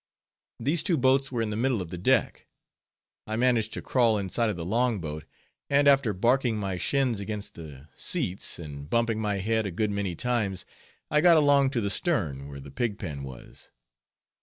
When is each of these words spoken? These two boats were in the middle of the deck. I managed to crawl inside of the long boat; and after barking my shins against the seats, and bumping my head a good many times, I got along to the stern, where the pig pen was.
These 0.59 0.81
two 0.81 0.97
boats 0.97 1.31
were 1.31 1.43
in 1.43 1.51
the 1.51 1.55
middle 1.55 1.79
of 1.79 1.91
the 1.91 1.97
deck. 1.99 2.47
I 3.27 3.35
managed 3.35 3.71
to 3.73 3.83
crawl 3.83 4.17
inside 4.17 4.49
of 4.49 4.55
the 4.57 4.65
long 4.65 4.99
boat; 4.99 5.25
and 5.69 5.87
after 5.87 6.11
barking 6.11 6.57
my 6.57 6.79
shins 6.79 7.19
against 7.19 7.53
the 7.53 7.87
seats, 7.93 8.57
and 8.57 8.89
bumping 8.89 9.19
my 9.19 9.35
head 9.35 9.67
a 9.67 9.71
good 9.71 9.91
many 9.91 10.15
times, 10.15 10.65
I 11.11 11.21
got 11.21 11.37
along 11.37 11.69
to 11.77 11.81
the 11.81 11.91
stern, 11.91 12.47
where 12.47 12.59
the 12.59 12.71
pig 12.71 12.97
pen 12.97 13.21
was. 13.21 13.69